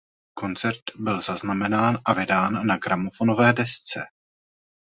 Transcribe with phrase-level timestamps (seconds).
[0.33, 4.05] Koncert byl zaznamenán a vydán na gramofonové desce.